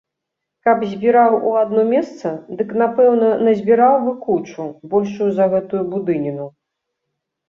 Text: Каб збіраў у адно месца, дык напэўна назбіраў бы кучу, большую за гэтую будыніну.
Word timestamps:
Каб 0.67 0.83
збіраў 0.91 1.33
у 1.49 1.49
адно 1.63 1.81
месца, 1.89 2.31
дык 2.61 2.71
напэўна 2.81 3.27
назбіраў 3.47 3.95
бы 4.05 4.13
кучу, 4.23 4.65
большую 4.95 5.29
за 5.37 5.45
гэтую 5.53 5.83
будыніну. 5.93 6.47